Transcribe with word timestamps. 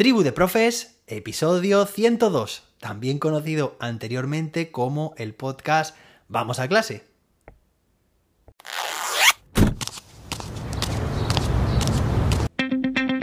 Tribu 0.00 0.22
de 0.22 0.32
Profes, 0.32 1.02
episodio 1.06 1.84
102, 1.84 2.62
también 2.78 3.18
conocido 3.18 3.76
anteriormente 3.80 4.70
como 4.70 5.12
el 5.18 5.34
podcast 5.34 5.94
Vamos 6.26 6.58
a 6.58 6.68
clase. 6.68 7.04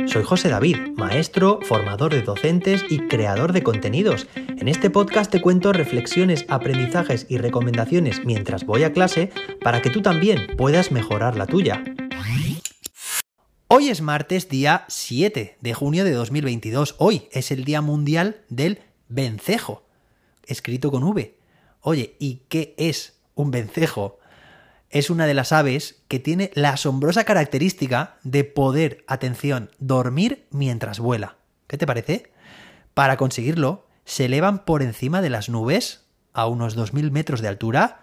Soy 0.05 0.23
José 0.23 0.49
David, 0.49 0.77
maestro, 0.95 1.61
formador 1.63 2.13
de 2.13 2.21
docentes 2.21 2.85
y 2.87 2.99
creador 3.07 3.53
de 3.53 3.63
contenidos. 3.63 4.27
En 4.35 4.67
este 4.67 4.91
podcast 4.91 5.31
te 5.31 5.41
cuento 5.41 5.73
reflexiones, 5.73 6.45
aprendizajes 6.47 7.25
y 7.27 7.39
recomendaciones 7.39 8.23
mientras 8.23 8.67
voy 8.67 8.83
a 8.83 8.93
clase 8.93 9.31
para 9.63 9.81
que 9.81 9.89
tú 9.89 10.03
también 10.03 10.55
puedas 10.55 10.91
mejorar 10.91 11.37
la 11.37 11.47
tuya. 11.47 11.83
Hoy 13.69 13.89
es 13.89 13.99
martes, 13.99 14.47
día 14.47 14.85
7 14.87 15.57
de 15.59 15.73
junio 15.73 16.05
de 16.05 16.13
2022. 16.13 16.95
Hoy 16.99 17.27
es 17.33 17.51
el 17.51 17.65
Día 17.65 17.81
Mundial 17.81 18.39
del 18.47 18.79
Vencejo, 19.09 19.83
escrito 20.45 20.89
con 20.89 21.03
V. 21.03 21.35
Oye, 21.81 22.15
¿y 22.17 22.43
qué 22.47 22.73
es 22.77 23.19
un 23.35 23.51
vencejo? 23.51 24.19
Es 24.89 25.09
una 25.09 25.25
de 25.25 25.33
las 25.33 25.51
aves 25.51 26.01
que 26.07 26.19
tiene 26.19 26.49
la 26.53 26.69
asombrosa 26.69 27.25
característica 27.25 28.15
de 28.23 28.45
poder, 28.45 29.03
atención, 29.05 29.69
dormir 29.79 30.45
mientras 30.49 31.01
vuela. 31.01 31.35
¿Qué 31.67 31.77
te 31.77 31.85
parece? 31.85 32.31
Para 32.93 33.17
conseguirlo, 33.17 33.85
se 34.05 34.25
elevan 34.25 34.63
por 34.63 34.81
encima 34.81 35.21
de 35.21 35.29
las 35.29 35.49
nubes 35.49 36.05
a 36.31 36.47
unos 36.47 36.77
2.000 36.77 37.11
metros 37.11 37.41
de 37.41 37.49
altura 37.49 37.99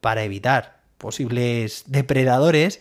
para 0.00 0.24
evitar 0.24 0.80
posibles 0.96 1.84
depredadores 1.86 2.80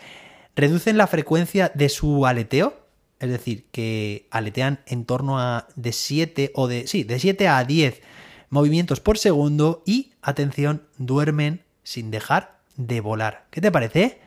reducen 0.55 0.97
la 0.97 1.07
frecuencia 1.07 1.71
de 1.73 1.89
su 1.89 2.25
aleteo, 2.25 2.85
es 3.19 3.29
decir, 3.29 3.65
que 3.71 4.27
aletean 4.31 4.79
en 4.87 5.05
torno 5.05 5.39
a 5.39 5.67
de 5.75 5.91
7 5.91 6.51
o 6.55 6.67
de 6.67 6.87
sí, 6.87 7.03
de 7.03 7.19
7 7.19 7.47
a 7.47 7.63
10 7.63 8.01
movimientos 8.49 8.99
por 8.99 9.17
segundo 9.17 9.83
y 9.85 10.13
atención, 10.21 10.83
duermen 10.97 11.63
sin 11.83 12.11
dejar 12.11 12.59
de 12.77 12.99
volar. 12.99 13.45
¿Qué 13.51 13.61
te 13.61 13.71
parece? 13.71 14.19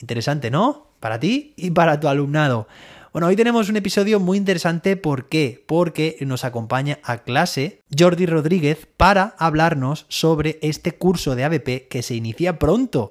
Interesante, 0.00 0.50
¿no? 0.50 0.88
Para 1.00 1.18
ti 1.18 1.54
y 1.56 1.70
para 1.70 1.98
tu 1.98 2.08
alumnado. 2.08 2.66
Bueno, 3.12 3.26
hoy 3.26 3.34
tenemos 3.34 3.68
un 3.68 3.76
episodio 3.76 4.20
muy 4.20 4.38
interesante. 4.38 4.96
¿Por 4.96 5.28
qué? 5.28 5.64
Porque 5.66 6.16
nos 6.20 6.44
acompaña 6.44 7.00
a 7.02 7.18
clase 7.18 7.80
Jordi 7.96 8.26
Rodríguez 8.26 8.86
para 8.96 9.34
hablarnos 9.36 10.06
sobre 10.08 10.60
este 10.62 10.92
curso 10.92 11.34
de 11.34 11.44
ABP 11.44 11.88
que 11.88 12.02
se 12.02 12.14
inicia 12.14 12.60
pronto. 12.60 13.10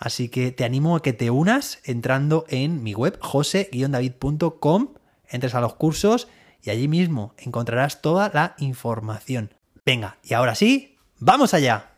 Así 0.00 0.30
que 0.30 0.50
te 0.50 0.64
animo 0.64 0.96
a 0.96 1.02
que 1.02 1.12
te 1.12 1.30
unas 1.30 1.78
entrando 1.84 2.46
en 2.48 2.82
mi 2.82 2.94
web 2.94 3.18
jose-david.com, 3.20 4.94
entres 5.28 5.54
a 5.54 5.60
los 5.60 5.74
cursos 5.74 6.26
y 6.62 6.70
allí 6.70 6.88
mismo 6.88 7.34
encontrarás 7.36 8.00
toda 8.00 8.30
la 8.32 8.54
información. 8.58 9.52
Venga, 9.84 10.16
y 10.24 10.32
ahora 10.32 10.54
sí, 10.54 10.96
vamos 11.18 11.52
allá. 11.52 11.90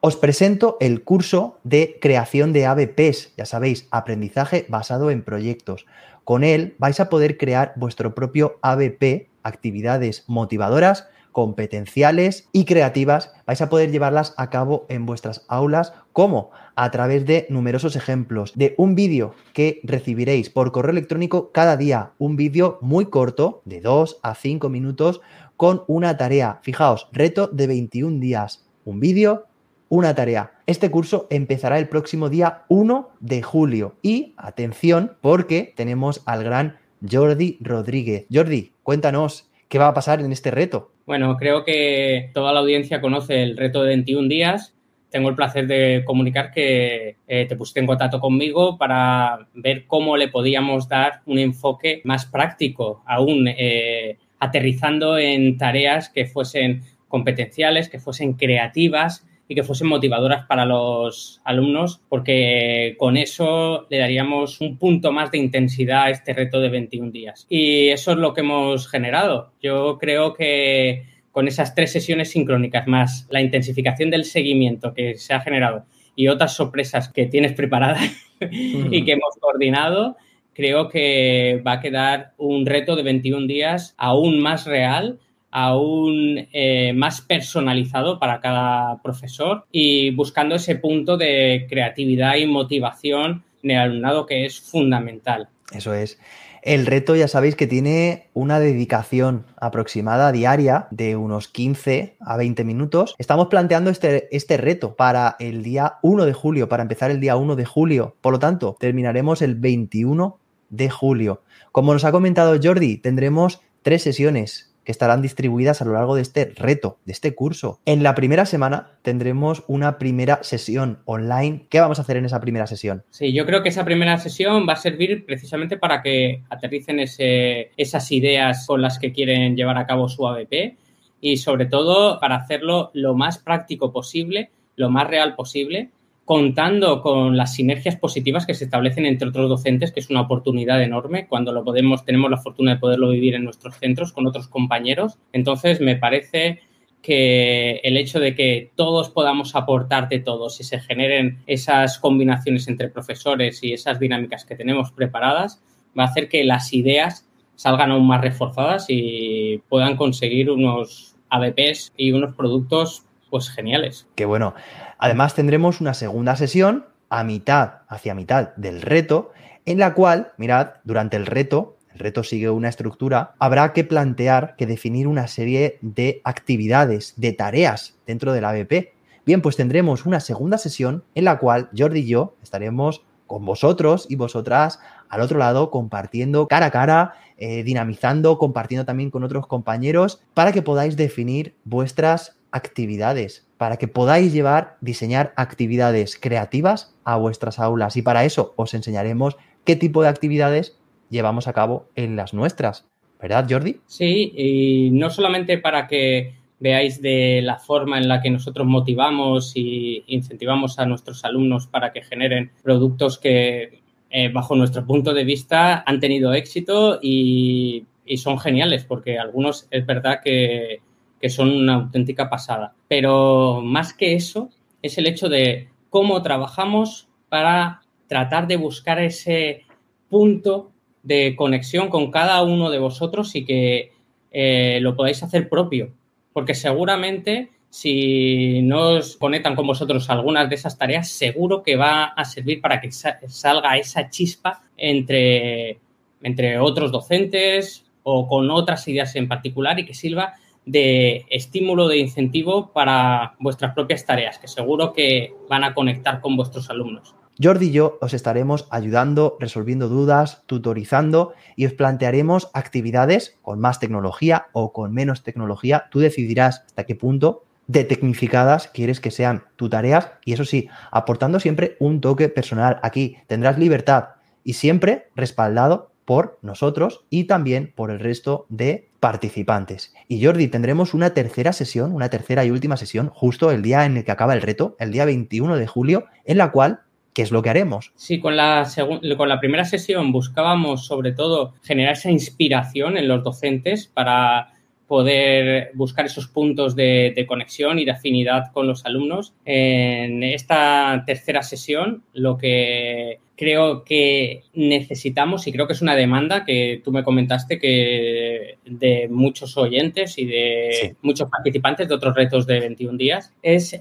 Os 0.00 0.16
presento 0.16 0.78
el 0.80 1.04
curso 1.04 1.58
de 1.62 1.98
creación 2.00 2.54
de 2.54 2.64
ABPs, 2.64 3.36
ya 3.36 3.44
sabéis, 3.44 3.86
aprendizaje 3.90 4.64
basado 4.70 5.10
en 5.10 5.22
proyectos. 5.22 5.84
Con 6.24 6.42
él 6.42 6.74
vais 6.78 7.00
a 7.00 7.10
poder 7.10 7.36
crear 7.36 7.74
vuestro 7.76 8.14
propio 8.14 8.58
ABP, 8.62 9.28
actividades 9.42 10.24
motivadoras, 10.26 11.06
competenciales 11.34 12.48
y 12.52 12.64
creativas, 12.64 13.32
vais 13.44 13.60
a 13.60 13.68
poder 13.68 13.90
llevarlas 13.90 14.34
a 14.36 14.50
cabo 14.50 14.86
en 14.88 15.04
vuestras 15.04 15.44
aulas. 15.48 15.92
¿Cómo? 16.12 16.52
A 16.76 16.92
través 16.92 17.26
de 17.26 17.46
numerosos 17.50 17.96
ejemplos, 17.96 18.52
de 18.54 18.74
un 18.78 18.94
vídeo 18.94 19.34
que 19.52 19.80
recibiréis 19.82 20.48
por 20.48 20.70
correo 20.70 20.92
electrónico 20.92 21.50
cada 21.50 21.76
día, 21.76 22.12
un 22.18 22.36
vídeo 22.36 22.78
muy 22.80 23.06
corto, 23.06 23.62
de 23.64 23.80
2 23.80 24.20
a 24.22 24.36
5 24.36 24.68
minutos, 24.68 25.20
con 25.56 25.82
una 25.88 26.16
tarea. 26.16 26.60
Fijaos, 26.62 27.08
reto 27.10 27.48
de 27.48 27.66
21 27.66 28.20
días, 28.20 28.64
un 28.84 29.00
vídeo, 29.00 29.46
una 29.88 30.14
tarea. 30.14 30.52
Este 30.66 30.88
curso 30.88 31.26
empezará 31.30 31.80
el 31.80 31.88
próximo 31.88 32.28
día 32.28 32.62
1 32.68 33.10
de 33.18 33.42
julio. 33.42 33.96
Y 34.02 34.34
atención, 34.36 35.16
porque 35.20 35.74
tenemos 35.76 36.22
al 36.26 36.44
gran 36.44 36.78
Jordi 37.10 37.58
Rodríguez. 37.60 38.26
Jordi, 38.32 38.72
cuéntanos, 38.84 39.50
¿qué 39.68 39.80
va 39.80 39.88
a 39.88 39.94
pasar 39.94 40.20
en 40.20 40.30
este 40.30 40.52
reto? 40.52 40.93
Bueno, 41.06 41.36
creo 41.36 41.64
que 41.64 42.30
toda 42.32 42.52
la 42.52 42.60
audiencia 42.60 43.00
conoce 43.00 43.42
el 43.42 43.56
reto 43.56 43.82
de 43.82 43.88
21 43.88 44.28
días. 44.28 44.74
Tengo 45.10 45.28
el 45.28 45.36
placer 45.36 45.66
de 45.66 46.02
comunicar 46.06 46.50
que 46.50 47.16
eh, 47.28 47.46
te 47.46 47.56
pusiste 47.56 47.80
en 47.80 47.86
contacto 47.86 48.20
conmigo 48.20 48.78
para 48.78 49.46
ver 49.54 49.84
cómo 49.86 50.16
le 50.16 50.28
podíamos 50.28 50.88
dar 50.88 51.20
un 51.26 51.38
enfoque 51.38 52.00
más 52.04 52.24
práctico, 52.26 53.02
aún 53.06 53.46
eh, 53.46 54.16
aterrizando 54.40 55.18
en 55.18 55.58
tareas 55.58 56.08
que 56.08 56.26
fuesen 56.26 56.82
competenciales, 57.06 57.88
que 57.88 58.00
fuesen 58.00 58.32
creativas 58.32 59.26
y 59.48 59.54
que 59.54 59.62
fuesen 59.62 59.88
motivadoras 59.88 60.46
para 60.46 60.64
los 60.64 61.40
alumnos, 61.44 62.00
porque 62.08 62.94
con 62.98 63.16
eso 63.16 63.86
le 63.90 63.98
daríamos 63.98 64.60
un 64.60 64.78
punto 64.78 65.12
más 65.12 65.30
de 65.30 65.38
intensidad 65.38 66.04
a 66.04 66.10
este 66.10 66.32
reto 66.32 66.60
de 66.60 66.70
21 66.70 67.10
días. 67.10 67.46
Y 67.48 67.88
eso 67.88 68.12
es 68.12 68.18
lo 68.18 68.32
que 68.32 68.40
hemos 68.40 68.88
generado. 68.88 69.52
Yo 69.62 69.98
creo 69.98 70.34
que 70.34 71.04
con 71.30 71.48
esas 71.48 71.74
tres 71.74 71.92
sesiones 71.92 72.30
sincrónicas, 72.30 72.86
más 72.86 73.26
la 73.30 73.40
intensificación 73.40 74.10
del 74.10 74.24
seguimiento 74.24 74.94
que 74.94 75.16
se 75.16 75.34
ha 75.34 75.40
generado 75.40 75.84
y 76.16 76.28
otras 76.28 76.54
sorpresas 76.54 77.08
que 77.08 77.26
tienes 77.26 77.52
preparadas 77.54 78.08
y 78.40 79.04
que 79.04 79.12
hemos 79.12 79.34
coordinado, 79.40 80.16
creo 80.54 80.88
que 80.88 81.60
va 81.66 81.72
a 81.72 81.80
quedar 81.80 82.34
un 82.38 82.64
reto 82.64 82.96
de 82.96 83.02
21 83.02 83.46
días 83.46 83.94
aún 83.98 84.40
más 84.40 84.64
real 84.64 85.18
aún 85.54 86.48
eh, 86.52 86.92
más 86.94 87.20
personalizado 87.20 88.18
para 88.18 88.40
cada 88.40 89.00
profesor 89.02 89.64
y 89.70 90.10
buscando 90.10 90.56
ese 90.56 90.74
punto 90.74 91.16
de 91.16 91.66
creatividad 91.70 92.34
y 92.34 92.46
motivación 92.46 93.44
en 93.62 93.70
el 93.70 93.78
alumnado 93.78 94.26
que 94.26 94.46
es 94.46 94.60
fundamental. 94.60 95.48
Eso 95.72 95.94
es. 95.94 96.18
El 96.62 96.86
reto 96.86 97.14
ya 97.14 97.28
sabéis 97.28 97.54
que 97.54 97.68
tiene 97.68 98.30
una 98.32 98.58
dedicación 98.58 99.46
aproximada 99.56 100.32
diaria 100.32 100.88
de 100.90 101.14
unos 101.14 101.46
15 101.46 102.16
a 102.18 102.36
20 102.36 102.64
minutos. 102.64 103.14
Estamos 103.18 103.46
planteando 103.46 103.90
este, 103.90 104.34
este, 104.34 104.56
reto 104.56 104.96
para 104.96 105.36
el 105.38 105.62
día 105.62 105.98
1 106.02 106.24
de 106.24 106.32
julio, 106.32 106.68
para 106.68 106.82
empezar 106.82 107.12
el 107.12 107.20
día 107.20 107.36
1 107.36 107.54
de 107.54 107.64
julio. 107.64 108.16
Por 108.20 108.32
lo 108.32 108.38
tanto, 108.40 108.76
terminaremos 108.80 109.40
el 109.40 109.54
21 109.54 110.36
de 110.70 110.90
julio. 110.90 111.42
Como 111.70 111.92
nos 111.92 112.04
ha 112.04 112.10
comentado 112.10 112.58
Jordi, 112.60 112.96
tendremos 112.96 113.60
tres 113.82 114.02
sesiones 114.02 114.73
que 114.84 114.92
estarán 114.92 115.22
distribuidas 115.22 115.80
a 115.80 115.84
lo 115.84 115.92
largo 115.92 116.14
de 116.14 116.22
este 116.22 116.52
reto, 116.56 116.98
de 117.04 117.12
este 117.12 117.34
curso. 117.34 117.80
En 117.84 118.02
la 118.02 118.14
primera 118.14 118.46
semana 118.46 118.98
tendremos 119.02 119.64
una 119.66 119.98
primera 119.98 120.42
sesión 120.42 121.00
online. 121.04 121.66
¿Qué 121.70 121.80
vamos 121.80 121.98
a 121.98 122.02
hacer 122.02 122.16
en 122.16 122.26
esa 122.26 122.40
primera 122.40 122.66
sesión? 122.66 123.02
Sí, 123.10 123.32
yo 123.32 123.46
creo 123.46 123.62
que 123.62 123.70
esa 123.70 123.84
primera 123.84 124.18
sesión 124.18 124.66
va 124.68 124.74
a 124.74 124.76
servir 124.76 125.24
precisamente 125.26 125.76
para 125.76 126.02
que 126.02 126.42
aterricen 126.50 127.00
esas 127.00 128.12
ideas 128.12 128.66
con 128.66 128.82
las 128.82 128.98
que 128.98 129.12
quieren 129.12 129.56
llevar 129.56 129.78
a 129.78 129.86
cabo 129.86 130.08
su 130.08 130.26
ABP 130.26 130.76
y 131.20 131.38
sobre 131.38 131.66
todo 131.66 132.20
para 132.20 132.36
hacerlo 132.36 132.90
lo 132.92 133.14
más 133.14 133.38
práctico 133.38 133.92
posible, 133.92 134.50
lo 134.76 134.90
más 134.90 135.08
real 135.08 135.34
posible 135.34 135.90
contando 136.24 137.02
con 137.02 137.36
las 137.36 137.54
sinergias 137.54 137.96
positivas 137.96 138.46
que 138.46 138.54
se 138.54 138.64
establecen 138.64 139.04
entre 139.04 139.28
otros 139.28 139.48
docentes, 139.48 139.92
que 139.92 140.00
es 140.00 140.08
una 140.08 140.22
oportunidad 140.22 140.82
enorme 140.82 141.26
cuando 141.26 141.52
lo 141.52 141.64
podemos, 141.64 142.04
tenemos 142.04 142.30
la 142.30 142.38
fortuna 142.38 142.74
de 142.74 142.80
poderlo 142.80 143.10
vivir 143.10 143.34
en 143.34 143.44
nuestros 143.44 143.76
centros 143.76 144.12
con 144.12 144.26
otros 144.26 144.48
compañeros. 144.48 145.18
Entonces, 145.32 145.80
me 145.80 145.96
parece 145.96 146.60
que 147.02 147.80
el 147.84 147.98
hecho 147.98 148.18
de 148.18 148.34
que 148.34 148.70
todos 148.74 149.10
podamos 149.10 149.54
aportar 149.54 150.08
de 150.08 150.20
todos 150.20 150.58
y 150.60 150.64
se 150.64 150.80
generen 150.80 151.42
esas 151.46 151.98
combinaciones 151.98 152.66
entre 152.66 152.88
profesores 152.88 153.62
y 153.62 153.74
esas 153.74 154.00
dinámicas 154.00 154.46
que 154.46 154.56
tenemos 154.56 154.90
preparadas, 154.92 155.62
va 155.96 156.04
a 156.04 156.06
hacer 156.06 156.30
que 156.30 156.44
las 156.44 156.72
ideas 156.72 157.28
salgan 157.56 157.90
aún 157.90 158.06
más 158.06 158.22
reforzadas 158.22 158.86
y 158.88 159.60
puedan 159.68 159.96
conseguir 159.96 160.50
unos 160.50 161.14
ABPs 161.28 161.92
y 161.98 162.12
unos 162.12 162.34
productos 162.34 163.04
pues 163.34 163.50
geniales. 163.50 164.06
Qué 164.14 164.26
bueno. 164.26 164.54
Además 164.96 165.34
tendremos 165.34 165.80
una 165.80 165.92
segunda 165.94 166.36
sesión 166.36 166.86
a 167.08 167.24
mitad, 167.24 167.78
hacia 167.88 168.14
mitad 168.14 168.54
del 168.54 168.80
reto, 168.80 169.32
en 169.66 169.80
la 169.80 169.92
cual, 169.92 170.30
mirad, 170.36 170.74
durante 170.84 171.16
el 171.16 171.26
reto, 171.26 171.76
el 171.92 171.98
reto 171.98 172.22
sigue 172.22 172.48
una 172.48 172.68
estructura, 172.68 173.34
habrá 173.40 173.72
que 173.72 173.82
plantear, 173.82 174.54
que 174.56 174.66
definir 174.66 175.08
una 175.08 175.26
serie 175.26 175.78
de 175.80 176.20
actividades, 176.22 177.14
de 177.16 177.32
tareas 177.32 177.96
dentro 178.06 178.32
del 178.32 178.44
ABP. 178.44 178.92
Bien, 179.26 179.42
pues 179.42 179.56
tendremos 179.56 180.06
una 180.06 180.20
segunda 180.20 180.56
sesión 180.56 181.02
en 181.16 181.24
la 181.24 181.40
cual 181.40 181.70
Jordi 181.76 182.02
y 182.02 182.06
yo 182.06 182.36
estaremos 182.40 183.02
con 183.26 183.44
vosotros 183.44 184.06
y 184.08 184.14
vosotras 184.14 184.78
al 185.08 185.22
otro 185.22 185.40
lado 185.40 185.72
compartiendo 185.72 186.46
cara 186.46 186.66
a 186.66 186.70
cara, 186.70 187.14
eh, 187.36 187.64
dinamizando, 187.64 188.38
compartiendo 188.38 188.84
también 188.84 189.10
con 189.10 189.24
otros 189.24 189.48
compañeros 189.48 190.20
para 190.34 190.52
que 190.52 190.62
podáis 190.62 190.96
definir 190.96 191.56
vuestras 191.64 192.36
actividades, 192.54 193.46
para 193.58 193.76
que 193.76 193.88
podáis 193.88 194.32
llevar, 194.32 194.76
diseñar 194.80 195.34
actividades 195.36 196.16
creativas 196.18 196.94
a 197.04 197.16
vuestras 197.16 197.58
aulas. 197.58 197.96
Y 197.96 198.02
para 198.02 198.24
eso 198.24 198.54
os 198.56 198.72
enseñaremos 198.74 199.36
qué 199.64 199.74
tipo 199.74 200.02
de 200.02 200.08
actividades 200.08 200.78
llevamos 201.10 201.48
a 201.48 201.52
cabo 201.52 201.88
en 201.96 202.14
las 202.14 202.32
nuestras. 202.32 202.86
¿Verdad, 203.20 203.46
Jordi? 203.50 203.80
Sí, 203.86 204.32
y 204.36 204.90
no 204.92 205.10
solamente 205.10 205.58
para 205.58 205.88
que 205.88 206.34
veáis 206.60 207.02
de 207.02 207.40
la 207.42 207.58
forma 207.58 207.98
en 207.98 208.06
la 208.08 208.22
que 208.22 208.30
nosotros 208.30 208.66
motivamos 208.66 209.52
y 209.56 210.04
incentivamos 210.06 210.78
a 210.78 210.86
nuestros 210.86 211.24
alumnos 211.24 211.66
para 211.66 211.92
que 211.92 212.02
generen 212.02 212.52
productos 212.62 213.18
que, 213.18 213.82
eh, 214.10 214.28
bajo 214.28 214.54
nuestro 214.54 214.86
punto 214.86 215.12
de 215.12 215.24
vista, 215.24 215.82
han 215.86 215.98
tenido 215.98 216.32
éxito 216.32 217.00
y, 217.02 217.84
son 218.16 218.38
geniales, 218.38 218.84
porque 218.84 219.18
algunos 219.18 219.66
es 219.70 219.84
verdad 219.86 220.20
que, 220.22 220.80
que 221.24 221.30
son 221.30 221.50
una 221.50 221.76
auténtica 221.76 222.28
pasada. 222.28 222.74
Pero 222.86 223.62
más 223.62 223.94
que 223.94 224.12
eso, 224.12 224.50
es 224.82 224.98
el 224.98 225.06
hecho 225.06 225.30
de 225.30 225.70
cómo 225.88 226.20
trabajamos 226.20 227.08
para 227.30 227.80
tratar 228.08 228.46
de 228.46 228.58
buscar 228.58 228.98
ese 228.98 229.62
punto 230.10 230.70
de 231.02 231.34
conexión 231.34 231.88
con 231.88 232.10
cada 232.10 232.42
uno 232.42 232.68
de 232.68 232.78
vosotros 232.78 233.34
y 233.36 233.46
que 233.46 233.92
eh, 234.32 234.80
lo 234.82 234.94
podáis 234.94 235.22
hacer 235.22 235.48
propio. 235.48 235.94
Porque 236.34 236.52
seguramente 236.52 237.48
si 237.70 238.60
no 238.60 238.98
os 238.98 239.16
conectan 239.16 239.56
con 239.56 239.66
vosotros 239.66 240.10
algunas 240.10 240.50
de 240.50 240.56
esas 240.56 240.76
tareas, 240.76 241.08
seguro 241.08 241.62
que 241.62 241.76
va 241.76 242.04
a 242.04 242.26
servir 242.26 242.60
para 242.60 242.82
que 242.82 242.92
salga 242.92 243.78
esa 243.78 244.10
chispa 244.10 244.62
entre, 244.76 245.78
entre 246.22 246.58
otros 246.58 246.92
docentes 246.92 247.86
o 248.02 248.28
con 248.28 248.50
otras 248.50 248.86
ideas 248.88 249.16
en 249.16 249.26
particular 249.26 249.78
y 249.78 249.86
que 249.86 249.94
sirva 249.94 250.34
de 250.66 251.26
estímulo, 251.30 251.88
de 251.88 251.98
incentivo 251.98 252.72
para 252.72 253.34
vuestras 253.38 253.74
propias 253.74 254.04
tareas, 254.04 254.38
que 254.38 254.48
seguro 254.48 254.92
que 254.92 255.34
van 255.48 255.64
a 255.64 255.74
conectar 255.74 256.20
con 256.20 256.36
vuestros 256.36 256.70
alumnos. 256.70 257.14
Jordi 257.42 257.66
y 257.66 257.72
yo 257.72 257.98
os 258.00 258.14
estaremos 258.14 258.68
ayudando, 258.70 259.36
resolviendo 259.40 259.88
dudas, 259.88 260.44
tutorizando 260.46 261.34
y 261.56 261.66
os 261.66 261.72
plantearemos 261.72 262.48
actividades 262.54 263.38
con 263.42 263.58
más 263.58 263.80
tecnología 263.80 264.46
o 264.52 264.72
con 264.72 264.92
menos 264.92 265.24
tecnología. 265.24 265.86
Tú 265.90 265.98
decidirás 265.98 266.62
hasta 266.66 266.84
qué 266.84 266.94
punto 266.94 267.44
de 267.66 267.84
tecnificadas 267.84 268.68
quieres 268.68 269.00
que 269.00 269.10
sean 269.10 269.44
tus 269.56 269.70
tareas 269.70 270.12
y 270.24 270.34
eso 270.34 270.44
sí, 270.44 270.68
aportando 270.92 271.40
siempre 271.40 271.76
un 271.80 272.00
toque 272.00 272.28
personal. 272.28 272.78
Aquí 272.82 273.16
tendrás 273.26 273.58
libertad 273.58 274.10
y 274.44 274.52
siempre 274.52 275.08
respaldado 275.16 275.90
por 276.04 276.38
nosotros 276.42 277.04
y 277.10 277.24
también 277.24 277.72
por 277.74 277.90
el 277.90 278.00
resto 278.00 278.46
de 278.48 278.88
participantes. 279.00 279.94
Y 280.08 280.24
Jordi, 280.24 280.48
tendremos 280.48 280.94
una 280.94 281.14
tercera 281.14 281.52
sesión, 281.52 281.92
una 281.92 282.08
tercera 282.08 282.44
y 282.44 282.50
última 282.50 282.76
sesión, 282.76 283.10
justo 283.12 283.50
el 283.50 283.62
día 283.62 283.84
en 283.84 283.96
el 283.96 284.04
que 284.04 284.12
acaba 284.12 284.34
el 284.34 284.42
reto, 284.42 284.76
el 284.78 284.92
día 284.92 285.04
21 285.04 285.56
de 285.56 285.66
julio, 285.66 286.06
en 286.24 286.38
la 286.38 286.50
cual 286.52 286.80
¿qué 287.14 287.22
es 287.22 287.30
lo 287.30 287.42
que 287.42 287.50
haremos? 287.50 287.92
Sí, 287.94 288.20
con 288.20 288.36
la, 288.36 288.68
con 289.16 289.28
la 289.28 289.40
primera 289.40 289.64
sesión 289.64 290.12
buscábamos 290.12 290.84
sobre 290.84 291.12
todo 291.12 291.54
generar 291.62 291.94
esa 291.94 292.10
inspiración 292.10 292.96
en 292.96 293.08
los 293.08 293.22
docentes 293.22 293.86
para 293.86 294.53
poder 294.86 295.70
buscar 295.74 296.06
esos 296.06 296.28
puntos 296.28 296.76
de, 296.76 297.24
conexión 297.26 297.78
y 297.78 297.84
de 297.84 297.92
afinidad 297.92 298.52
con 298.52 298.66
los 298.66 298.84
alumnos. 298.84 299.32
En 299.44 300.22
esta 300.22 301.02
tercera 301.06 301.42
sesión, 301.42 302.02
lo 302.12 302.36
que 302.36 303.18
creo 303.36 303.82
que 303.82 304.42
necesitamos, 304.52 305.46
y 305.46 305.52
creo 305.52 305.66
que 305.66 305.72
es 305.72 305.82
una 305.82 305.96
demanda 305.96 306.44
que 306.44 306.80
tú 306.84 306.92
me 306.92 307.02
comentaste 307.02 307.58
que 307.58 308.58
de 308.64 309.08
muchos 309.08 309.56
oyentes 309.56 310.18
y 310.18 310.26
de 310.26 310.96
muchos 311.02 311.28
participantes 311.28 311.88
de 311.88 311.94
otros 311.94 312.14
retos 312.14 312.46
de 312.46 312.60
21 312.60 312.98
días, 312.98 313.32
es 313.42 313.78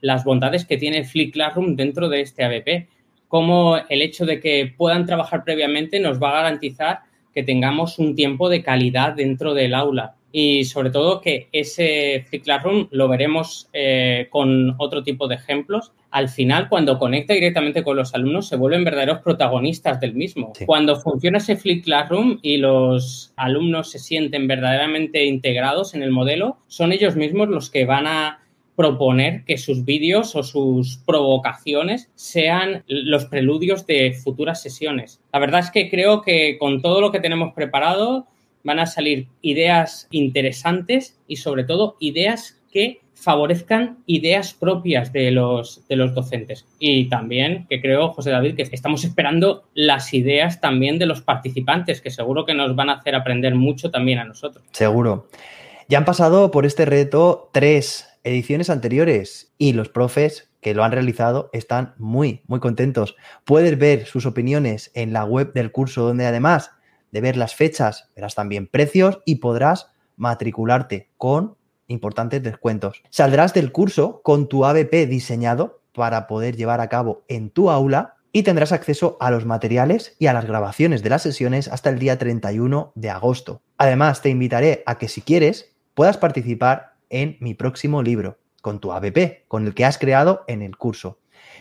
las 0.00 0.24
bondades 0.24 0.66
que 0.66 0.76
tiene 0.76 1.04
Flip 1.04 1.32
Classroom 1.32 1.76
dentro 1.76 2.08
de 2.08 2.20
este 2.20 2.44
ABP. 2.44 2.88
Como 3.26 3.78
el 3.88 4.02
hecho 4.02 4.26
de 4.26 4.38
que 4.38 4.72
puedan 4.76 5.06
trabajar 5.06 5.42
previamente 5.42 5.98
nos 5.98 6.22
va 6.22 6.30
a 6.30 6.42
garantizar 6.42 7.00
que 7.34 7.42
tengamos 7.42 7.98
un 7.98 8.14
tiempo 8.14 8.48
de 8.48 8.62
calidad 8.62 9.14
dentro 9.14 9.54
del 9.54 9.74
aula 9.74 10.14
y 10.36 10.64
sobre 10.64 10.90
todo 10.90 11.20
que 11.20 11.48
ese 11.52 12.24
Flip 12.28 12.42
Classroom 12.42 12.88
lo 12.90 13.06
veremos 13.06 13.68
eh, 13.72 14.26
con 14.30 14.74
otro 14.78 15.04
tipo 15.04 15.28
de 15.28 15.36
ejemplos. 15.36 15.92
Al 16.10 16.28
final, 16.28 16.68
cuando 16.68 16.98
conecta 16.98 17.34
directamente 17.34 17.84
con 17.84 17.96
los 17.96 18.16
alumnos, 18.16 18.48
se 18.48 18.56
vuelven 18.56 18.82
verdaderos 18.82 19.20
protagonistas 19.20 20.00
del 20.00 20.14
mismo. 20.14 20.52
Cuando 20.66 20.96
funciona 20.96 21.38
ese 21.38 21.54
Flip 21.54 21.84
Classroom 21.84 22.40
y 22.42 22.56
los 22.56 23.32
alumnos 23.36 23.92
se 23.92 24.00
sienten 24.00 24.48
verdaderamente 24.48 25.24
integrados 25.24 25.94
en 25.94 26.02
el 26.02 26.10
modelo, 26.10 26.56
son 26.66 26.90
ellos 26.90 27.14
mismos 27.14 27.48
los 27.48 27.70
que 27.70 27.84
van 27.84 28.08
a 28.08 28.40
proponer 28.76 29.44
que 29.44 29.58
sus 29.58 29.84
vídeos 29.84 30.34
o 30.34 30.42
sus 30.42 30.98
provocaciones 31.06 32.10
sean 32.14 32.82
los 32.86 33.26
preludios 33.26 33.86
de 33.86 34.12
futuras 34.12 34.60
sesiones. 34.60 35.20
La 35.32 35.38
verdad 35.38 35.60
es 35.60 35.70
que 35.70 35.90
creo 35.90 36.22
que 36.22 36.58
con 36.58 36.82
todo 36.82 37.00
lo 37.00 37.12
que 37.12 37.20
tenemos 37.20 37.52
preparado 37.54 38.26
van 38.64 38.78
a 38.78 38.86
salir 38.86 39.28
ideas 39.42 40.08
interesantes 40.10 41.18
y 41.28 41.36
sobre 41.36 41.64
todo 41.64 41.96
ideas 42.00 42.60
que 42.72 43.00
favorezcan 43.14 43.98
ideas 44.06 44.52
propias 44.52 45.12
de 45.12 45.30
los, 45.30 45.86
de 45.88 45.96
los 45.96 46.14
docentes. 46.14 46.66
Y 46.78 47.08
también 47.08 47.66
que 47.68 47.80
creo, 47.80 48.08
José 48.08 48.30
David, 48.30 48.56
que 48.56 48.62
estamos 48.62 49.04
esperando 49.04 49.64
las 49.74 50.12
ideas 50.12 50.60
también 50.60 50.98
de 50.98 51.06
los 51.06 51.22
participantes, 51.22 52.00
que 52.00 52.10
seguro 52.10 52.44
que 52.44 52.54
nos 52.54 52.74
van 52.74 52.90
a 52.90 52.94
hacer 52.94 53.14
aprender 53.14 53.54
mucho 53.54 53.90
también 53.90 54.18
a 54.18 54.24
nosotros. 54.24 54.64
Seguro. 54.72 55.28
Ya 55.88 55.98
han 55.98 56.04
pasado 56.04 56.50
por 56.50 56.66
este 56.66 56.84
reto 56.84 57.50
tres 57.52 58.13
ediciones 58.24 58.70
anteriores 58.70 59.52
y 59.58 59.74
los 59.74 59.88
profes 59.88 60.50
que 60.60 60.74
lo 60.74 60.82
han 60.82 60.92
realizado 60.92 61.50
están 61.52 61.94
muy, 61.98 62.42
muy 62.46 62.58
contentos. 62.58 63.16
Puedes 63.44 63.78
ver 63.78 64.06
sus 64.06 64.26
opiniones 64.26 64.90
en 64.94 65.12
la 65.12 65.24
web 65.24 65.52
del 65.52 65.70
curso, 65.70 66.02
donde 66.02 66.26
además 66.26 66.70
de 67.12 67.20
ver 67.20 67.36
las 67.36 67.54
fechas, 67.54 68.10
verás 68.16 68.34
también 68.34 68.66
precios 68.66 69.20
y 69.24 69.36
podrás 69.36 69.92
matricularte 70.16 71.10
con 71.16 71.56
importantes 71.86 72.42
descuentos. 72.42 73.02
Saldrás 73.10 73.54
del 73.54 73.72
curso 73.72 74.22
con 74.22 74.48
tu 74.48 74.64
ABP 74.64 75.06
diseñado 75.06 75.82
para 75.92 76.26
poder 76.26 76.56
llevar 76.56 76.80
a 76.80 76.88
cabo 76.88 77.24
en 77.28 77.50
tu 77.50 77.70
aula 77.70 78.16
y 78.32 78.42
tendrás 78.42 78.72
acceso 78.72 79.16
a 79.20 79.30
los 79.30 79.44
materiales 79.44 80.16
y 80.18 80.26
a 80.26 80.32
las 80.32 80.46
grabaciones 80.46 81.02
de 81.04 81.10
las 81.10 81.22
sesiones 81.22 81.68
hasta 81.68 81.90
el 81.90 82.00
día 82.00 82.18
31 82.18 82.92
de 82.96 83.10
agosto. 83.10 83.62
Además, 83.78 84.22
te 84.22 84.30
invitaré 84.30 84.82
a 84.86 84.98
que 84.98 85.08
si 85.08 85.20
quieres 85.20 85.72
puedas 85.94 86.16
participar 86.16 86.93
en 87.10 87.36
mi 87.40 87.54
próximo 87.54 88.02
libro, 88.02 88.38
con 88.62 88.80
tu 88.80 88.92
ABP, 88.92 89.46
con 89.48 89.66
el 89.66 89.74
que 89.74 89.84
has 89.84 89.98
creado 89.98 90.44
en 90.46 90.62
el 90.62 90.76
curso. 90.76 91.18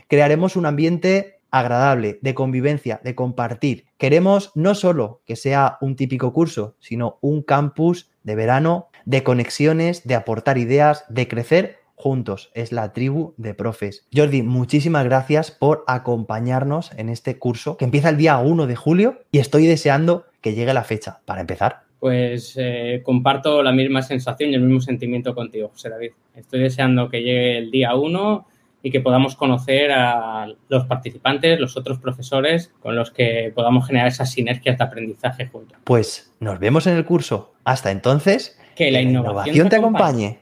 Crearemos 0.08 0.56
un 0.56 0.66
ambiente 0.66 1.40
agradable, 1.54 2.18
de 2.24 2.34
convivencia, 2.34 3.00
de 3.04 3.14
compartir. 3.14 3.86
Queremos 3.98 4.52
no 4.56 4.74
solo 4.74 5.22
que 5.26 5.36
sea 5.36 5.78
un 5.82 5.96
típico 5.96 6.34
curso, 6.34 6.76
sino 6.80 7.20
un 7.22 7.44
campus 7.44 8.10
de 8.24 8.36
verano, 8.36 8.88
de 9.06 9.24
conexiones, 9.24 10.04
de 10.08 10.16
aportar 10.16 10.58
ideas, 10.58 11.06
de 11.10 11.28
crecer 11.28 11.78
juntos. 11.96 12.52
Es 12.56 12.72
la 12.72 12.92
tribu 12.92 13.36
de 13.38 13.54
profes. 13.54 14.08
Jordi, 14.12 14.42
muchísimas 14.42 15.04
gracias 15.06 15.52
por 15.52 15.84
acompañarnos 15.86 16.92
en 16.98 17.10
este 17.10 17.38
curso 17.38 17.78
que 17.78 17.86
empieza 17.86 18.10
el 18.10 18.18
día 18.18 18.40
1 18.40 18.66
de 18.66 18.76
julio 18.76 19.20
y 19.32 19.38
estoy 19.38 19.68
deseando 19.68 20.26
que 20.42 20.56
llegue 20.56 20.74
la 20.74 20.84
fecha 20.84 21.22
para 21.26 21.42
empezar 21.42 21.83
pues 22.04 22.56
eh, 22.58 23.02
comparto 23.02 23.64
la 23.64 23.72
misma 23.72 24.02
sensación 24.02 24.50
y 24.50 24.56
el 24.56 24.62
mismo 24.64 24.82
sentimiento 24.82 25.34
contigo, 25.34 25.70
José 25.70 25.90
David. 25.90 26.12
Estoy 26.36 26.60
deseando 26.60 27.08
que 27.08 27.22
llegue 27.22 27.58
el 27.58 27.72
día 27.72 27.96
1 27.96 28.46
y 28.82 28.92
que 28.92 29.00
podamos 29.00 29.38
conocer 29.38 29.90
a 29.94 30.48
los 30.68 30.84
participantes, 30.84 31.58
los 31.62 31.78
otros 31.78 32.00
profesores, 32.00 32.74
con 32.82 32.98
los 32.98 33.12
que 33.12 33.54
podamos 33.56 33.88
generar 33.88 34.10
esas 34.10 34.30
sinergias 34.34 34.78
de 34.78 34.84
aprendizaje 34.84 35.48
juntos. 35.48 35.78
Pues 35.86 36.34
nos 36.42 36.60
vemos 36.60 36.88
en 36.88 36.98
el 36.98 37.06
curso. 37.06 37.54
Hasta 37.64 37.90
entonces, 37.90 38.60
que 38.76 38.92
la 38.92 39.00
innovación, 39.00 39.70
te 39.70 39.78
acompañe. 39.78 40.40